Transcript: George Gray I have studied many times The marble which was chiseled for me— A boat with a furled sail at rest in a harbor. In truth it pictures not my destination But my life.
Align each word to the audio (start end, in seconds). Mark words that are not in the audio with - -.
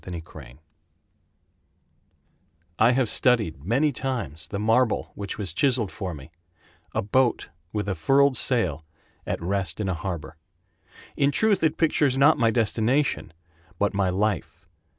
George 0.03 0.23
Gray 0.23 0.55
I 2.79 2.93
have 2.93 3.07
studied 3.07 3.63
many 3.63 3.91
times 3.91 4.47
The 4.47 4.57
marble 4.57 5.11
which 5.13 5.37
was 5.37 5.53
chiseled 5.53 5.91
for 5.91 6.15
me— 6.15 6.31
A 6.95 7.03
boat 7.03 7.49
with 7.71 7.87
a 7.87 7.93
furled 7.93 8.35
sail 8.35 8.83
at 9.27 9.39
rest 9.43 9.79
in 9.79 9.87
a 9.87 9.93
harbor. 9.93 10.37
In 11.15 11.29
truth 11.29 11.61
it 11.61 11.77
pictures 11.77 12.17
not 12.17 12.39
my 12.39 12.49
destination 12.49 13.31
But 13.77 13.93
my 13.93 14.09
life. 14.09 14.65